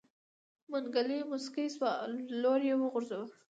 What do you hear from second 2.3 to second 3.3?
لور يې وغورځوه.